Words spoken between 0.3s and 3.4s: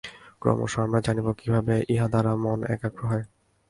ক্রমশ আমরা জানিব, কিভাবে ইহাদ্বারা মন একাগ্র হয়।